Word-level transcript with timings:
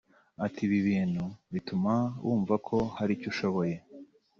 Ati” 0.45 0.59
Ibi 0.65 0.77
ni 0.81 0.83
ibintu 0.91 1.25
bituma 1.53 1.93
wumvako 2.25 2.77
hari 2.97 3.11
icyo 3.17 3.27
ushoboye 3.33 3.75